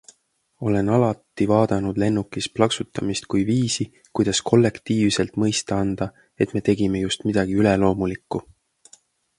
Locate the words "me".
6.59-6.67